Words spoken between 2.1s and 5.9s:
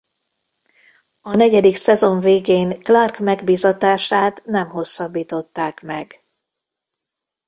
végén Clark megbízatását nem hosszabbították